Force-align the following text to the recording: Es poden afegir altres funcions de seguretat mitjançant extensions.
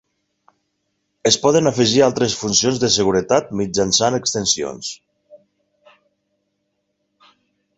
Es 1.31 1.35
poden 1.43 1.69
afegir 1.71 2.01
altres 2.05 2.37
funcions 2.39 2.79
de 2.85 2.89
seguretat 2.95 3.51
mitjançant 3.59 4.19
extensions. 4.21 4.89